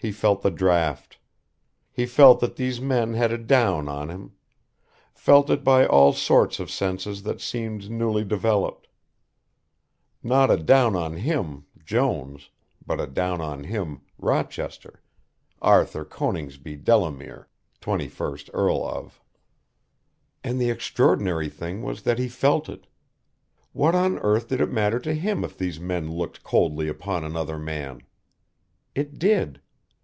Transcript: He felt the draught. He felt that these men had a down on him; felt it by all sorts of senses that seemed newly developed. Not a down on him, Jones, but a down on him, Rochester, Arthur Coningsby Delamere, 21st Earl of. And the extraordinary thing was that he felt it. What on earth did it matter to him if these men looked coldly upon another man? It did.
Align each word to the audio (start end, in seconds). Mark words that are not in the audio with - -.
He 0.00 0.12
felt 0.12 0.42
the 0.42 0.52
draught. 0.52 1.18
He 1.90 2.06
felt 2.06 2.38
that 2.38 2.54
these 2.54 2.80
men 2.80 3.14
had 3.14 3.32
a 3.32 3.36
down 3.36 3.88
on 3.88 4.10
him; 4.10 4.30
felt 5.12 5.50
it 5.50 5.64
by 5.64 5.86
all 5.86 6.12
sorts 6.12 6.60
of 6.60 6.70
senses 6.70 7.24
that 7.24 7.40
seemed 7.40 7.90
newly 7.90 8.24
developed. 8.24 8.86
Not 10.22 10.52
a 10.52 10.56
down 10.56 10.94
on 10.94 11.16
him, 11.16 11.64
Jones, 11.84 12.48
but 12.86 13.00
a 13.00 13.08
down 13.08 13.40
on 13.40 13.64
him, 13.64 14.02
Rochester, 14.18 15.02
Arthur 15.60 16.04
Coningsby 16.04 16.76
Delamere, 16.76 17.48
21st 17.80 18.50
Earl 18.54 18.84
of. 18.86 19.20
And 20.44 20.60
the 20.60 20.70
extraordinary 20.70 21.48
thing 21.48 21.82
was 21.82 22.02
that 22.02 22.20
he 22.20 22.28
felt 22.28 22.68
it. 22.68 22.86
What 23.72 23.96
on 23.96 24.20
earth 24.20 24.46
did 24.46 24.60
it 24.60 24.70
matter 24.70 25.00
to 25.00 25.12
him 25.12 25.42
if 25.42 25.58
these 25.58 25.80
men 25.80 26.08
looked 26.08 26.44
coldly 26.44 26.86
upon 26.86 27.24
another 27.24 27.58
man? 27.58 28.02
It 28.94 29.18
did. 29.18 29.60